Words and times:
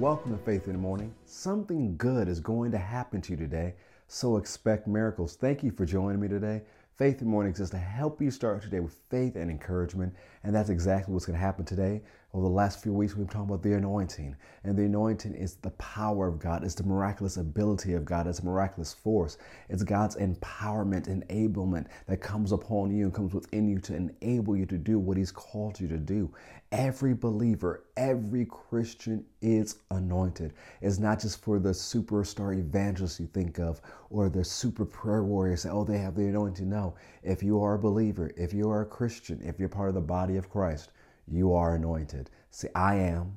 welcome 0.00 0.36
to 0.36 0.44
Faith 0.44 0.66
in 0.66 0.72
the 0.72 0.78
Morning. 0.78 1.14
Something 1.24 1.96
good 1.96 2.26
is 2.26 2.40
going 2.40 2.72
to 2.72 2.78
happen 2.78 3.20
to 3.22 3.30
you 3.30 3.36
today, 3.36 3.74
so 4.08 4.36
expect 4.36 4.88
miracles. 4.88 5.36
Thank 5.36 5.62
you 5.62 5.70
for 5.70 5.86
joining 5.86 6.20
me 6.20 6.26
today. 6.26 6.62
Faith 6.96 7.20
in 7.22 7.26
Morning 7.26 7.50
exists 7.50 7.72
to 7.72 7.76
help 7.76 8.22
you 8.22 8.30
start 8.30 8.62
today 8.62 8.78
with 8.78 8.96
faith 9.10 9.34
and 9.34 9.50
encouragement, 9.50 10.14
and 10.44 10.54
that's 10.54 10.68
exactly 10.68 11.12
what's 11.12 11.26
going 11.26 11.36
to 11.36 11.44
happen 11.44 11.64
today. 11.64 12.00
Over 12.32 12.44
the 12.44 12.54
last 12.54 12.82
few 12.82 12.92
weeks, 12.92 13.14
we've 13.14 13.26
been 13.26 13.32
talking 13.32 13.48
about 13.48 13.64
the 13.64 13.74
anointing, 13.74 14.36
and 14.62 14.76
the 14.76 14.84
anointing 14.84 15.34
is 15.34 15.54
the 15.56 15.70
power 15.70 16.28
of 16.28 16.38
God, 16.38 16.62
it's 16.62 16.74
the 16.74 16.84
miraculous 16.84 17.36
ability 17.36 17.94
of 17.94 18.04
God, 18.04 18.28
it's 18.28 18.40
a 18.40 18.44
miraculous 18.44 18.92
force, 18.92 19.38
it's 19.68 19.82
God's 19.82 20.14
empowerment, 20.16 21.08
enablement 21.08 21.86
that 22.06 22.20
comes 22.20 22.52
upon 22.52 22.92
you 22.92 23.06
and 23.06 23.14
comes 23.14 23.34
within 23.34 23.68
you 23.68 23.78
to 23.80 23.94
enable 23.96 24.56
you 24.56 24.66
to 24.66 24.78
do 24.78 25.00
what 25.00 25.16
He's 25.16 25.32
called 25.32 25.80
you 25.80 25.88
to 25.88 25.98
do. 25.98 26.32
Every 26.72 27.14
believer, 27.14 27.84
every 27.96 28.46
Christian 28.46 29.24
is 29.40 29.76
anointed. 29.92 30.54
It's 30.80 30.98
not 30.98 31.20
just 31.20 31.40
for 31.40 31.60
the 31.60 31.68
superstar 31.70 32.58
evangelists 32.58 33.20
you 33.20 33.26
think 33.26 33.60
of 33.60 33.80
or 34.10 34.28
the 34.28 34.42
super 34.42 34.84
prayer 34.84 35.22
warriors. 35.22 35.66
Oh, 35.66 35.84
they 35.84 35.98
have 35.98 36.16
the 36.16 36.26
anointing. 36.26 36.68
No, 36.68 36.83
if 37.22 37.42
you 37.42 37.62
are 37.62 37.74
a 37.74 37.78
believer, 37.78 38.30
if 38.36 38.52
you 38.52 38.68
are 38.70 38.82
a 38.82 38.86
Christian, 38.86 39.40
if 39.42 39.58
you're 39.58 39.68
part 39.68 39.88
of 39.88 39.94
the 39.94 40.00
body 40.00 40.36
of 40.36 40.50
Christ, 40.50 40.90
you 41.26 41.54
are 41.54 41.76
anointed. 41.76 42.30
Say, 42.50 42.68
I 42.74 42.96
am 42.96 43.32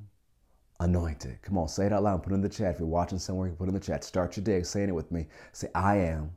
anointed. 0.79 1.41
Come 1.41 1.57
on, 1.57 1.67
say 1.67 1.85
it 1.85 1.93
out 1.93 2.03
loud. 2.03 2.23
Put 2.23 2.33
it 2.33 2.35
in 2.35 2.41
the 2.41 2.49
chat. 2.49 2.73
If 2.73 2.79
you're 2.79 2.87
watching 2.87 3.19
somewhere, 3.19 3.47
you 3.47 3.53
put 3.53 3.65
it 3.65 3.69
in 3.69 3.73
the 3.75 3.79
chat. 3.79 4.03
Start 4.03 4.35
your 4.37 4.43
day 4.43 4.63
saying 4.63 4.89
it 4.89 4.95
with 4.95 5.11
me. 5.11 5.27
Say, 5.53 5.69
I 5.75 5.97
am 5.97 6.31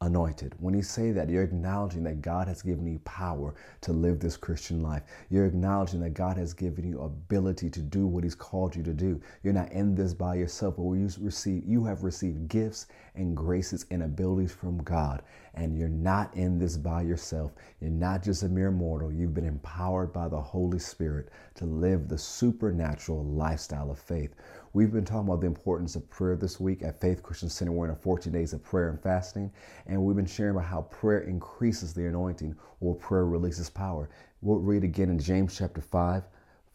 anointed. 0.00 0.54
When 0.58 0.74
you 0.74 0.82
say 0.82 1.12
that, 1.12 1.30
you're 1.30 1.42
acknowledging 1.42 2.04
that 2.04 2.20
God 2.20 2.46
has 2.48 2.62
given 2.62 2.86
you 2.86 2.98
power 3.00 3.54
to 3.82 3.92
live 3.92 4.20
this 4.20 4.36
Christian 4.36 4.82
life. 4.82 5.02
You're 5.30 5.46
acknowledging 5.46 6.00
that 6.00 6.14
God 6.14 6.36
has 6.36 6.52
given 6.52 6.86
you 6.86 7.00
ability 7.00 7.70
to 7.70 7.80
do 7.80 8.06
what 8.06 8.24
He's 8.24 8.34
called 8.34 8.76
you 8.76 8.82
to 8.82 8.92
do. 8.92 9.20
You're 9.42 9.54
not 9.54 9.72
in 9.72 9.94
this 9.94 10.12
by 10.12 10.34
yourself, 10.34 10.76
but 10.76 10.84
you 10.84 11.08
receive 11.20 11.64
you 11.66 11.84
have 11.84 12.02
received 12.04 12.48
gifts 12.48 12.86
and 13.14 13.36
graces 13.36 13.86
and 13.90 14.02
abilities 14.02 14.52
from 14.52 14.78
God. 14.82 15.22
And 15.54 15.78
you're 15.78 15.88
not 15.88 16.34
in 16.34 16.58
this 16.58 16.76
by 16.76 17.02
yourself. 17.02 17.52
You're 17.80 17.90
not 17.90 18.22
just 18.22 18.42
a 18.42 18.48
mere 18.48 18.72
mortal. 18.72 19.12
You've 19.12 19.34
been 19.34 19.46
empowered 19.46 20.12
by 20.12 20.28
the 20.28 20.40
Holy 20.40 20.80
Spirit 20.80 21.30
to 21.54 21.64
live 21.64 22.08
the 22.08 22.18
supernatural 22.18 23.24
lifestyle 23.24 23.90
of 23.90 23.98
faith. 23.98 24.34
We've 24.74 24.92
been 24.92 25.04
talking 25.04 25.28
about 25.28 25.40
the 25.40 25.46
importance 25.46 25.94
of 25.94 26.10
prayer 26.10 26.34
this 26.34 26.58
week 26.58 26.82
at 26.82 27.00
Faith 27.00 27.22
Christian 27.22 27.48
Center. 27.48 27.70
We're 27.70 27.84
in 27.84 27.92
a 27.92 27.94
14 27.94 28.32
days 28.32 28.52
of 28.52 28.64
prayer 28.64 28.88
and 28.88 29.00
fasting, 29.00 29.52
and 29.86 30.02
we've 30.02 30.16
been 30.16 30.26
sharing 30.26 30.56
about 30.56 30.64
how 30.64 30.82
prayer 30.82 31.20
increases 31.20 31.94
the 31.94 32.08
anointing 32.08 32.56
or 32.80 32.96
prayer 32.96 33.24
releases 33.24 33.70
power. 33.70 34.08
We'll 34.42 34.58
read 34.58 34.82
again 34.82 35.10
in 35.10 35.18
James 35.20 35.56
chapter 35.56 35.80
5, 35.80 36.24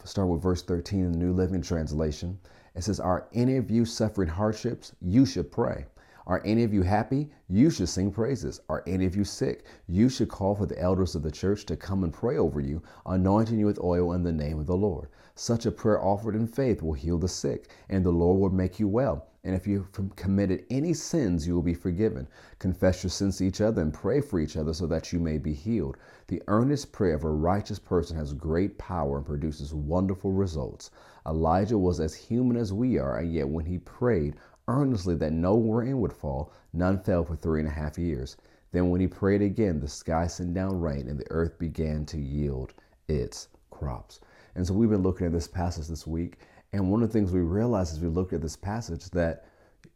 start 0.06 0.30
with 0.30 0.42
verse 0.42 0.64
13 0.64 1.02
in 1.02 1.12
the 1.12 1.18
New 1.18 1.34
Living 1.34 1.62
Translation. 1.62 2.40
It 2.74 2.86
says, 2.86 3.02
Are 3.02 3.28
any 3.34 3.58
of 3.58 3.70
you 3.70 3.84
suffering 3.84 4.30
hardships? 4.30 4.94
You 5.02 5.26
should 5.26 5.52
pray. 5.52 5.84
Are 6.30 6.44
any 6.46 6.64
of 6.64 6.72
you 6.72 6.84
happy? 6.84 7.32
You 7.48 7.72
should 7.72 7.90
sing 7.90 8.12
praises. 8.12 8.62
Are 8.70 8.84
any 8.86 9.08
of 9.08 9.16
you 9.16 9.24
sick? 9.24 9.66
You 9.88 10.10
should 10.10 10.30
call 10.30 10.54
for 10.54 10.68
the 10.68 10.80
elders 10.80 11.16
of 11.16 11.24
the 11.24 11.32
church 11.32 11.66
to 11.66 11.76
come 11.76 12.04
and 12.04 12.14
pray 12.14 12.38
over 12.38 12.62
you, 12.62 12.84
anointing 13.08 13.58
you 13.58 13.66
with 13.66 13.84
oil 13.84 14.14
in 14.14 14.22
the 14.22 14.32
name 14.32 14.60
of 14.60 14.68
the 14.68 14.78
Lord. 14.78 15.10
Such 15.34 15.66
a 15.66 15.72
prayer 15.72 16.00
offered 16.00 16.36
in 16.36 16.46
faith 16.46 16.84
will 16.84 16.94
heal 16.94 17.18
the 17.18 17.28
sick, 17.28 17.72
and 17.90 18.06
the 18.06 18.12
Lord 18.12 18.40
will 18.40 18.52
make 18.52 18.80
you 18.80 18.88
well. 18.88 19.26
And 19.44 19.56
if 19.56 19.66
you've 19.66 19.90
committed 20.18 20.66
any 20.70 20.94
sins, 20.94 21.48
you 21.48 21.56
will 21.56 21.64
be 21.64 21.74
forgiven. 21.74 22.28
Confess 22.60 23.04
your 23.04 23.10
sins 23.10 23.38
to 23.38 23.46
each 23.46 23.62
other 23.62 23.82
and 23.82 23.92
pray 23.92 24.22
for 24.22 24.40
each 24.40 24.56
other 24.58 24.74
so 24.74 24.86
that 24.86 25.12
you 25.12 25.20
may 25.20 25.40
be 25.40 25.54
healed. 25.54 25.98
The 26.28 26.44
earnest 26.48 26.92
prayer 26.92 27.16
of 27.16 27.24
a 27.24 27.32
righteous 27.32 27.80
person 27.80 28.18
has 28.18 28.34
great 28.34 28.78
power 28.78 29.18
and 29.18 29.26
produces 29.26 29.74
wonderful 29.74 30.34
results. 30.34 30.92
Elijah 31.26 31.78
was 31.78 32.00
as 32.00 32.14
human 32.14 32.58
as 32.58 32.74
we 32.74 33.00
are, 33.00 33.18
and 33.18 33.32
yet 33.32 33.48
when 33.48 33.66
he 33.66 33.80
prayed, 33.80 34.36
earnestly 34.70 35.16
that 35.16 35.34
no 35.34 35.58
rain 35.58 36.00
would 36.00 36.14
fall, 36.14 36.54
none 36.74 37.02
fell 37.02 37.26
for 37.26 37.36
three 37.36 37.60
and 37.60 37.68
a 37.68 37.72
half 37.72 37.98
years. 37.98 38.38
Then, 38.72 38.90
when 38.90 39.02
he 39.02 39.08
prayed 39.08 39.42
again, 39.42 39.80
the 39.80 39.88
sky 39.88 40.28
sent 40.28 40.54
down 40.54 40.80
rain, 40.80 41.08
and 41.08 41.20
the 41.20 41.30
earth 41.32 41.58
began 41.58 42.06
to 42.06 42.20
yield 42.20 42.76
its 43.08 43.48
crops. 43.72 44.20
And 44.54 44.66
so, 44.66 44.76
we've 44.76 44.90
been 44.90 45.02
looking 45.02 45.26
at 45.26 45.34
this 45.34 45.48
passage 45.48 45.88
this 45.88 46.06
week, 46.06 46.38
and 46.72 46.92
one 46.92 47.02
of 47.02 47.10
the 47.10 47.14
things 47.14 47.32
we 47.32 47.42
realized 47.42 47.94
as 47.94 48.00
we 48.00 48.08
looked 48.08 48.34
at 48.34 48.42
this 48.42 48.56
passage 48.56 49.10
that 49.10 49.46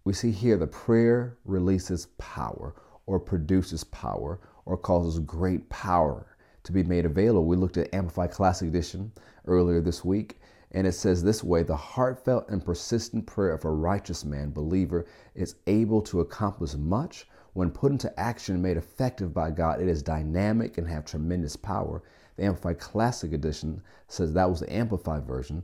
we 0.05 0.13
see 0.13 0.31
here 0.31 0.57
the 0.57 0.67
prayer 0.67 1.37
releases 1.45 2.07
power, 2.17 2.73
or 3.05 3.19
produces 3.19 3.83
power, 3.83 4.39
or 4.65 4.75
causes 4.77 5.19
great 5.19 5.69
power 5.69 6.35
to 6.63 6.71
be 6.71 6.83
made 6.83 7.05
available. 7.05 7.45
We 7.45 7.57
looked 7.57 7.77
at 7.77 7.93
Amplified 7.93 8.31
Classic 8.31 8.67
Edition 8.67 9.11
earlier 9.45 9.81
this 9.81 10.03
week, 10.03 10.39
and 10.73 10.87
it 10.87 10.93
says 10.93 11.23
this 11.23 11.43
way 11.43 11.63
the 11.63 11.75
heartfelt 11.75 12.49
and 12.49 12.63
persistent 12.63 13.25
prayer 13.25 13.53
of 13.53 13.65
a 13.65 13.69
righteous 13.69 14.25
man, 14.25 14.51
believer, 14.51 15.05
is 15.35 15.55
able 15.67 16.01
to 16.03 16.21
accomplish 16.21 16.73
much. 16.75 17.27
When 17.53 17.69
put 17.69 17.91
into 17.91 18.19
action 18.19 18.55
and 18.55 18.63
made 18.63 18.77
effective 18.77 19.33
by 19.33 19.51
God, 19.51 19.79
it 19.79 19.87
is 19.87 20.01
dynamic 20.01 20.79
and 20.79 20.87
have 20.87 21.05
tremendous 21.05 21.55
power. 21.55 22.01
The 22.35 22.45
Amplified 22.45 22.79
Classic 22.79 23.31
Edition 23.31 23.81
says 24.07 24.33
that 24.33 24.49
was 24.49 24.61
the 24.61 24.73
Amplified 24.73 25.25
version. 25.27 25.63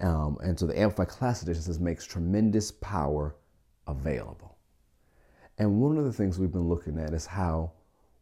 Um, 0.00 0.38
and 0.42 0.58
so 0.58 0.66
the 0.66 0.78
Amplified 0.78 1.08
Classic 1.08 1.44
Edition 1.44 1.62
says 1.62 1.78
makes 1.78 2.04
tremendous 2.04 2.72
power 2.72 3.36
available. 3.86 4.56
And 5.58 5.80
one 5.80 5.96
of 5.96 6.04
the 6.04 6.12
things 6.12 6.38
we've 6.38 6.52
been 6.52 6.68
looking 6.68 6.98
at 6.98 7.12
is 7.12 7.26
how 7.26 7.72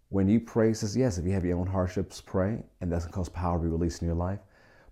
when 0.08 0.28
you 0.28 0.38
pray, 0.38 0.72
says, 0.72 0.96
yes, 0.96 1.18
if 1.18 1.24
you 1.24 1.32
have 1.32 1.44
your 1.44 1.58
own 1.58 1.66
hardships, 1.66 2.20
pray, 2.20 2.62
and 2.80 2.92
that's 2.92 3.04
going 3.04 3.12
to 3.12 3.16
cause 3.16 3.28
power 3.28 3.58
to 3.58 3.64
be 3.64 3.68
released 3.68 4.02
in 4.02 4.06
your 4.06 4.16
life. 4.16 4.38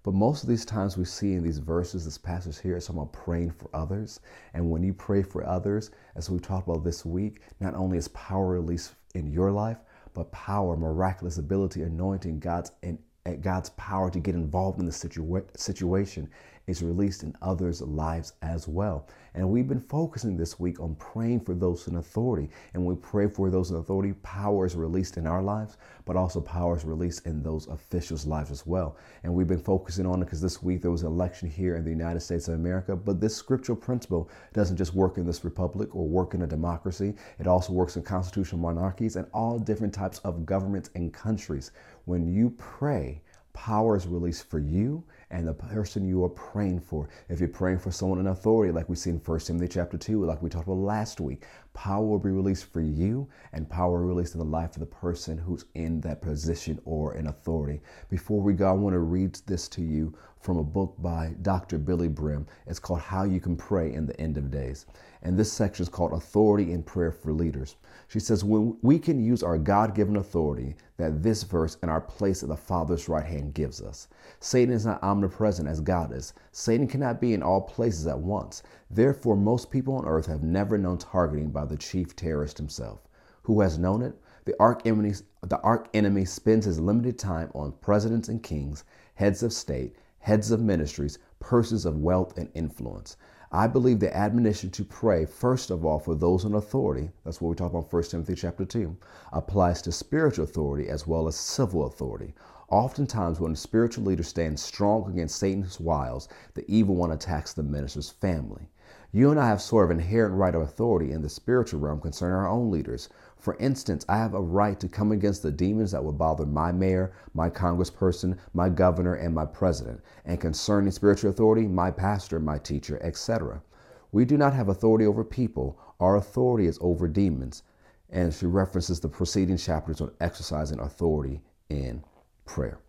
But 0.04 0.12
most 0.12 0.42
of 0.42 0.50
these 0.50 0.66
times 0.66 0.98
we 0.98 1.06
see 1.06 1.32
in 1.32 1.42
these 1.42 1.58
verses, 1.58 2.04
this 2.04 2.18
passage 2.18 2.60
here, 2.60 2.76
it's 2.76 2.90
about 2.90 3.12
praying 3.14 3.52
for 3.52 3.70
others. 3.72 4.20
And 4.52 4.70
when 4.70 4.82
you 4.82 4.92
pray 4.92 5.22
for 5.22 5.44
others, 5.46 5.90
as 6.14 6.28
we 6.28 6.38
talked 6.38 6.68
about 6.68 6.84
this 6.84 7.06
week, 7.06 7.40
not 7.58 7.74
only 7.74 7.96
is 7.96 8.08
power 8.08 8.48
released 8.48 8.94
in 9.14 9.26
your 9.32 9.50
life, 9.50 9.78
but 10.12 10.30
power, 10.30 10.76
miraculous 10.76 11.38
ability, 11.38 11.82
anointing, 11.82 12.38
God's 12.38 12.70
and 12.82 12.98
God's 13.40 13.70
power 13.70 14.10
to 14.10 14.20
get 14.20 14.34
involved 14.34 14.78
in 14.78 14.84
the 14.84 14.92
situa- 14.92 15.44
situation 15.56 16.28
is 16.66 16.82
released 16.82 17.22
in 17.22 17.36
others' 17.42 17.82
lives 17.82 18.34
as 18.42 18.66
well. 18.66 19.06
And 19.34 19.48
we've 19.48 19.68
been 19.68 19.80
focusing 19.80 20.36
this 20.36 20.60
week 20.60 20.80
on 20.80 20.94
praying 20.94 21.40
for 21.40 21.54
those 21.54 21.88
in 21.88 21.96
authority. 21.96 22.50
And 22.72 22.84
we 22.84 22.94
pray 22.94 23.28
for 23.28 23.50
those 23.50 23.70
in 23.70 23.76
authority, 23.76 24.12
power 24.22 24.64
is 24.64 24.76
released 24.76 25.16
in 25.16 25.26
our 25.26 25.42
lives, 25.42 25.76
but 26.04 26.16
also 26.16 26.40
power 26.40 26.76
is 26.76 26.84
released 26.84 27.26
in 27.26 27.42
those 27.42 27.66
officials' 27.66 28.26
lives 28.26 28.50
as 28.50 28.66
well. 28.66 28.96
And 29.24 29.34
we've 29.34 29.48
been 29.48 29.58
focusing 29.58 30.06
on 30.06 30.22
it 30.22 30.26
because 30.26 30.40
this 30.40 30.62
week 30.62 30.82
there 30.82 30.90
was 30.90 31.02
an 31.02 31.08
election 31.08 31.50
here 31.50 31.76
in 31.76 31.84
the 31.84 31.90
United 31.90 32.20
States 32.20 32.48
of 32.48 32.54
America. 32.54 32.94
But 32.94 33.20
this 33.20 33.34
scriptural 33.34 33.76
principle 33.76 34.30
doesn't 34.52 34.76
just 34.76 34.94
work 34.94 35.18
in 35.18 35.26
this 35.26 35.44
republic 35.44 35.94
or 35.94 36.06
work 36.06 36.34
in 36.34 36.42
a 36.42 36.46
democracy, 36.46 37.14
it 37.38 37.46
also 37.46 37.72
works 37.72 37.96
in 37.96 38.02
constitutional 38.02 38.60
monarchies 38.60 39.16
and 39.16 39.26
all 39.32 39.58
different 39.58 39.92
types 39.92 40.18
of 40.20 40.46
governments 40.46 40.90
and 40.94 41.12
countries. 41.12 41.72
When 42.04 42.32
you 42.32 42.50
pray, 42.56 43.22
power 43.52 43.96
is 43.96 44.06
released 44.06 44.48
for 44.48 44.58
you 44.58 45.04
and 45.30 45.46
the 45.46 45.54
person 45.54 46.06
you 46.06 46.24
are 46.24 46.28
praying 46.28 46.80
for. 46.80 47.08
If 47.28 47.40
you're 47.40 47.48
praying 47.48 47.78
for 47.78 47.90
someone 47.90 48.18
in 48.18 48.26
authority, 48.28 48.72
like 48.72 48.88
we 48.88 48.96
see 48.96 49.10
in 49.10 49.16
1 49.16 49.38
Timothy 49.40 49.68
chapter 49.68 49.96
2, 49.96 50.24
like 50.24 50.42
we 50.42 50.50
talked 50.50 50.66
about 50.66 50.78
last 50.78 51.20
week, 51.20 51.44
power 51.74 52.06
will 52.06 52.18
be 52.18 52.30
released 52.30 52.72
for 52.72 52.80
you 52.80 53.28
and 53.52 53.68
power 53.68 54.00
released 54.06 54.34
in 54.34 54.38
the 54.38 54.44
life 54.44 54.74
of 54.74 54.80
the 54.80 54.86
person 54.86 55.36
who's 55.36 55.66
in 55.74 56.00
that 56.00 56.22
position 56.22 56.80
or 56.84 57.14
in 57.16 57.26
authority. 57.26 57.80
Before 58.08 58.40
we 58.40 58.54
go, 58.54 58.68
I 58.68 58.72
want 58.72 58.94
to 58.94 59.00
read 59.00 59.34
this 59.46 59.68
to 59.68 59.82
you 59.82 60.14
from 60.40 60.58
a 60.58 60.62
book 60.62 60.94
by 60.98 61.34
Dr. 61.42 61.78
Billye 61.78 62.14
Brim. 62.14 62.46
It's 62.66 62.78
called 62.78 63.00
How 63.00 63.24
You 63.24 63.40
Can 63.40 63.56
Pray 63.56 63.92
in 63.92 64.06
the 64.06 64.18
End 64.20 64.36
of 64.36 64.50
Days. 64.50 64.86
And 65.22 65.38
this 65.38 65.50
section 65.50 65.82
is 65.82 65.88
called 65.88 66.12
Authority 66.12 66.72
in 66.72 66.82
Prayer 66.82 67.10
for 67.10 67.32
Leaders. 67.32 67.76
She 68.08 68.20
says, 68.20 68.44
When 68.44 68.76
we 68.82 68.98
can 68.98 69.24
use 69.24 69.42
our 69.42 69.56
God 69.56 69.94
given 69.94 70.16
authority 70.16 70.76
that 70.98 71.22
this 71.22 71.42
verse 71.42 71.78
and 71.80 71.90
our 71.90 72.00
place 72.00 72.42
at 72.42 72.50
the 72.50 72.56
Father's 72.56 73.08
right 73.08 73.24
hand 73.24 73.54
gives 73.54 73.80
us. 73.80 74.08
Satan 74.38 74.74
is 74.74 74.84
not 74.84 75.02
omnipresent 75.02 75.66
as 75.66 75.80
God 75.80 76.12
is. 76.12 76.34
Satan 76.52 76.86
cannot 76.86 77.22
be 77.22 77.32
in 77.32 77.42
all 77.42 77.62
places 77.62 78.06
at 78.06 78.18
once. 78.18 78.62
Therefore, 78.90 79.36
most 79.36 79.70
people 79.70 79.96
on 79.96 80.06
earth 80.06 80.26
have 80.26 80.42
never 80.42 80.76
known 80.76 80.98
targeting 80.98 81.50
by 81.50 81.63
the 81.68 81.76
chief 81.76 82.14
terrorist 82.14 82.58
himself. 82.58 83.00
Who 83.42 83.60
has 83.60 83.78
known 83.78 84.02
it? 84.02 84.14
The 84.44 84.54
arch 84.60 84.82
enemy, 84.84 85.14
the 85.42 85.60
arch 85.60 85.86
enemy 85.94 86.24
spends 86.24 86.66
his 86.66 86.78
limited 86.78 87.18
time 87.18 87.50
on 87.54 87.72
presidents 87.80 88.28
and 88.28 88.42
kings, 88.42 88.84
heads 89.14 89.42
of 89.42 89.52
state, 89.52 89.96
heads 90.18 90.50
of 90.50 90.60
ministries, 90.60 91.18
purses 91.40 91.84
of 91.84 91.98
wealth 91.98 92.36
and 92.36 92.50
influence. 92.54 93.16
I 93.52 93.68
believe 93.68 94.00
the 94.00 94.16
admonition 94.16 94.70
to 94.70 94.84
pray, 94.84 95.26
first 95.26 95.70
of 95.70 95.84
all, 95.84 95.98
for 95.98 96.14
those 96.14 96.44
in 96.44 96.54
authority, 96.54 97.10
that's 97.24 97.40
what 97.40 97.50
we 97.50 97.54
talk 97.54 97.70
about 97.70 97.84
in 97.84 97.88
1 97.90 98.02
Timothy 98.02 98.34
chapter 98.34 98.64
2, 98.64 98.96
applies 99.32 99.80
to 99.82 99.92
spiritual 99.92 100.44
authority 100.44 100.88
as 100.88 101.06
well 101.06 101.28
as 101.28 101.36
civil 101.36 101.86
authority. 101.86 102.34
Oftentimes, 102.68 103.38
when 103.38 103.52
a 103.52 103.56
spiritual 103.56 104.04
leader 104.04 104.22
stands 104.22 104.60
strong 104.60 105.08
against 105.08 105.36
Satan's 105.36 105.78
wiles, 105.78 106.28
the 106.54 106.64
evil 106.68 106.96
one 106.96 107.12
attacks 107.12 107.52
the 107.52 107.62
minister's 107.62 108.10
family. 108.10 108.68
You 109.14 109.30
and 109.30 109.38
I 109.38 109.46
have 109.46 109.62
sort 109.62 109.84
of 109.84 109.92
inherent 109.92 110.34
right 110.34 110.56
of 110.56 110.62
authority 110.62 111.12
in 111.12 111.22
the 111.22 111.28
spiritual 111.28 111.78
realm 111.78 112.00
concerning 112.00 112.34
our 112.34 112.48
own 112.48 112.72
leaders. 112.72 113.08
For 113.38 113.54
instance, 113.60 114.04
I 114.08 114.16
have 114.16 114.34
a 114.34 114.40
right 114.40 114.80
to 114.80 114.88
come 114.88 115.12
against 115.12 115.44
the 115.44 115.52
demons 115.52 115.92
that 115.92 116.02
would 116.02 116.18
bother 116.18 116.44
my 116.44 116.72
mayor, 116.72 117.12
my 117.32 117.48
congressperson, 117.48 118.36
my 118.54 118.68
governor, 118.68 119.14
and 119.14 119.32
my 119.32 119.46
president, 119.46 120.00
and 120.24 120.40
concerning 120.40 120.90
spiritual 120.90 121.30
authority, 121.30 121.68
my 121.68 121.92
pastor, 121.92 122.40
my 122.40 122.58
teacher, 122.58 122.98
etc. 123.04 123.62
We 124.10 124.24
do 124.24 124.36
not 124.36 124.52
have 124.52 124.68
authority 124.68 125.06
over 125.06 125.22
people, 125.22 125.78
our 126.00 126.16
authority 126.16 126.66
is 126.66 126.80
over 126.80 127.06
demons. 127.06 127.62
And 128.10 128.34
she 128.34 128.46
references 128.46 128.98
the 128.98 129.08
preceding 129.08 129.58
chapters 129.58 130.00
on 130.00 130.10
exercising 130.20 130.80
authority 130.80 131.40
in 131.68 132.02
prayer. 132.46 132.80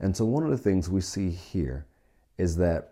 And 0.00 0.16
so, 0.16 0.24
one 0.24 0.44
of 0.44 0.50
the 0.50 0.56
things 0.56 0.88
we 0.88 1.02
see 1.02 1.28
here 1.28 1.84
is 2.38 2.56
that 2.56 2.91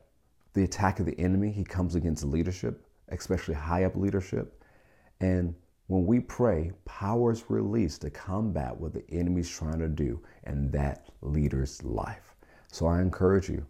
the 0.52 0.64
attack 0.64 1.00
of 1.00 1.06
the 1.06 1.18
enemy, 1.18 1.50
he 1.52 1.64
comes 1.64 1.94
against 1.94 2.24
leadership, 2.24 2.86
especially 3.08 3.54
high 3.54 3.84
up 3.84 3.96
leadership. 3.96 4.62
And 5.20 5.54
when 5.86 6.06
we 6.06 6.20
pray, 6.20 6.72
power 6.84 7.32
is 7.32 7.44
released 7.48 8.02
to 8.02 8.10
combat 8.10 8.76
what 8.76 8.92
the 8.92 9.04
enemy's 9.10 9.50
trying 9.50 9.80
to 9.80 9.88
do 9.88 10.22
in 10.46 10.70
that 10.70 11.08
leader's 11.20 11.82
life. 11.82 12.34
So 12.72 12.86
I 12.86 13.00
encourage 13.00 13.48
you, 13.48 13.66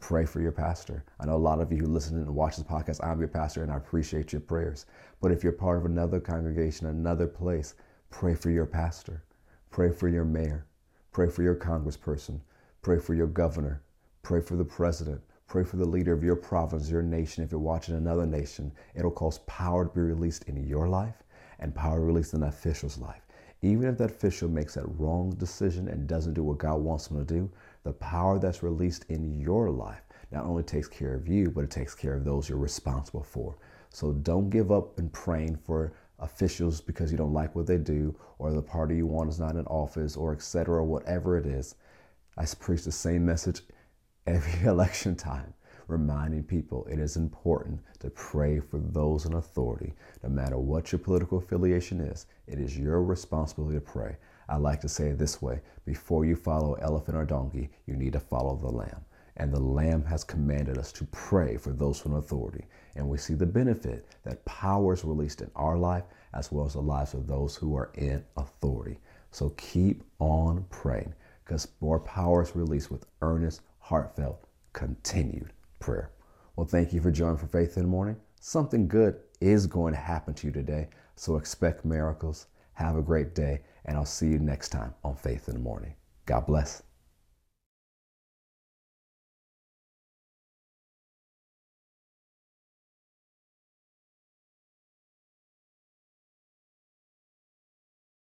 pray 0.00 0.26
for 0.26 0.40
your 0.40 0.52
pastor. 0.52 1.04
I 1.20 1.26
know 1.26 1.36
a 1.36 1.36
lot 1.36 1.60
of 1.60 1.70
you 1.70 1.78
who 1.78 1.86
listen 1.86 2.16
and 2.16 2.34
watch 2.34 2.56
this 2.56 2.66
podcast, 2.66 3.04
I'm 3.04 3.20
your 3.20 3.28
pastor 3.28 3.62
and 3.62 3.70
I 3.70 3.76
appreciate 3.76 4.32
your 4.32 4.40
prayers. 4.40 4.86
But 5.20 5.30
if 5.30 5.44
you're 5.44 5.52
part 5.52 5.78
of 5.78 5.84
another 5.84 6.18
congregation, 6.18 6.88
another 6.88 7.28
place, 7.28 7.74
pray 8.10 8.34
for 8.34 8.50
your 8.50 8.66
pastor. 8.66 9.22
Pray 9.70 9.92
for 9.92 10.08
your 10.08 10.24
mayor. 10.24 10.66
Pray 11.12 11.30
for 11.30 11.42
your 11.42 11.54
congressperson. 11.54 12.40
Pray 12.82 12.98
for 12.98 13.14
your 13.14 13.28
governor. 13.28 13.82
Pray 14.22 14.40
for 14.40 14.56
the 14.56 14.64
president. 14.64 15.20
Pray 15.52 15.64
for 15.64 15.76
the 15.76 15.84
leader 15.84 16.14
of 16.14 16.24
your 16.24 16.34
province, 16.34 16.88
your 16.88 17.02
nation. 17.02 17.44
If 17.44 17.50
you're 17.50 17.60
watching 17.60 17.94
another 17.94 18.24
nation, 18.24 18.72
it'll 18.94 19.10
cause 19.10 19.40
power 19.40 19.84
to 19.84 19.90
be 19.90 20.00
released 20.00 20.44
in 20.44 20.56
your 20.66 20.88
life 20.88 21.22
and 21.58 21.74
power 21.74 22.00
released 22.00 22.32
in 22.32 22.40
that 22.40 22.54
official's 22.54 22.96
life. 22.96 23.20
Even 23.60 23.86
if 23.86 23.98
that 23.98 24.12
official 24.12 24.48
makes 24.48 24.72
that 24.72 24.98
wrong 24.98 25.28
decision 25.32 25.88
and 25.88 26.06
doesn't 26.06 26.32
do 26.32 26.42
what 26.42 26.56
God 26.56 26.80
wants 26.80 27.08
them 27.08 27.18
to 27.18 27.34
do, 27.34 27.50
the 27.84 27.92
power 27.92 28.38
that's 28.38 28.62
released 28.62 29.04
in 29.10 29.38
your 29.38 29.68
life 29.68 30.00
not 30.30 30.46
only 30.46 30.62
takes 30.62 30.88
care 30.88 31.12
of 31.12 31.28
you, 31.28 31.50
but 31.50 31.64
it 31.64 31.70
takes 31.70 31.94
care 31.94 32.14
of 32.14 32.24
those 32.24 32.48
you're 32.48 32.56
responsible 32.56 33.22
for. 33.22 33.58
So 33.90 34.14
don't 34.14 34.48
give 34.48 34.72
up 34.72 34.98
in 34.98 35.10
praying 35.10 35.56
for 35.56 35.92
officials 36.18 36.80
because 36.80 37.12
you 37.12 37.18
don't 37.18 37.34
like 37.34 37.54
what 37.54 37.66
they 37.66 37.76
do, 37.76 38.18
or 38.38 38.52
the 38.52 38.62
party 38.62 38.96
you 38.96 39.06
want 39.06 39.28
is 39.28 39.38
not 39.38 39.56
in 39.56 39.66
office, 39.66 40.16
or 40.16 40.32
etc., 40.32 40.82
whatever 40.82 41.36
it 41.36 41.44
is. 41.44 41.74
I 42.38 42.46
preach 42.58 42.84
the 42.84 42.90
same 42.92 43.26
message 43.26 43.60
every 44.26 44.68
election 44.68 45.16
time 45.16 45.54
reminding 45.88 46.42
people 46.42 46.86
it 46.90 46.98
is 46.98 47.16
important 47.16 47.80
to 47.98 48.08
pray 48.10 48.60
for 48.60 48.78
those 48.78 49.26
in 49.26 49.34
authority. 49.34 49.92
No 50.22 50.30
matter 50.30 50.58
what 50.58 50.92
your 50.92 50.98
political 50.98 51.38
affiliation 51.38 52.00
is, 52.00 52.26
it 52.46 52.58
is 52.58 52.78
your 52.78 53.02
responsibility 53.02 53.76
to 53.76 53.80
pray. 53.80 54.16
I 54.48 54.56
like 54.56 54.80
to 54.82 54.88
say 54.88 55.08
it 55.08 55.18
this 55.18 55.42
way 55.42 55.60
before 55.84 56.24
you 56.24 56.36
follow 56.36 56.74
elephant 56.74 57.16
or 57.16 57.24
donkey, 57.24 57.70
you 57.86 57.96
need 57.96 58.12
to 58.14 58.20
follow 58.20 58.56
the 58.56 58.70
lamb. 58.70 59.04
And 59.36 59.50
the 59.50 59.60
Lamb 59.60 60.04
has 60.04 60.24
commanded 60.24 60.76
us 60.76 60.92
to 60.92 61.04
pray 61.06 61.56
for 61.56 61.70
those 61.72 62.04
in 62.04 62.12
authority. 62.12 62.66
And 62.96 63.08
we 63.08 63.16
see 63.16 63.32
the 63.32 63.46
benefit 63.46 64.06
that 64.24 64.44
power 64.44 64.92
is 64.92 65.04
released 65.04 65.40
in 65.40 65.50
our 65.56 65.78
life 65.78 66.04
as 66.34 66.52
well 66.52 66.66
as 66.66 66.74
the 66.74 66.82
lives 66.82 67.14
of 67.14 67.26
those 67.26 67.56
who 67.56 67.74
are 67.74 67.90
in 67.94 68.22
authority. 68.36 68.98
So 69.30 69.48
keep 69.56 70.04
on 70.18 70.66
praying 70.68 71.14
because 71.44 71.68
more 71.80 72.00
power 72.00 72.42
is 72.42 72.56
released 72.56 72.90
with 72.90 73.06
earnest, 73.20 73.60
heartfelt, 73.78 74.44
continued 74.72 75.52
prayer. 75.80 76.10
Well, 76.56 76.66
thank 76.66 76.92
you 76.92 77.00
for 77.00 77.10
joining 77.10 77.38
for 77.38 77.46
Faith 77.46 77.76
in 77.76 77.84
the 77.84 77.88
Morning. 77.88 78.16
Something 78.40 78.88
good 78.88 79.16
is 79.40 79.66
going 79.66 79.94
to 79.94 80.00
happen 80.00 80.34
to 80.34 80.46
you 80.46 80.52
today, 80.52 80.88
so 81.16 81.36
expect 81.36 81.84
miracles. 81.84 82.46
Have 82.74 82.96
a 82.96 83.02
great 83.02 83.34
day, 83.34 83.60
and 83.84 83.96
I'll 83.96 84.04
see 84.04 84.28
you 84.28 84.38
next 84.38 84.68
time 84.70 84.94
on 85.04 85.16
Faith 85.16 85.48
in 85.48 85.54
the 85.54 85.60
Morning. 85.60 85.94
God 86.26 86.46
bless. 86.46 86.82